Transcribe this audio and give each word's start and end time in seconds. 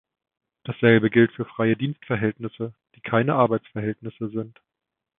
Dasselbe 0.63 1.11
gilt 1.11 1.31
für 1.33 1.45
freie 1.45 1.77
Dienstverhältnisse, 1.77 2.73
die 2.95 3.01
keine 3.01 3.35
Arbeitsverhältnisses 3.35 4.31
sind. 4.31 4.59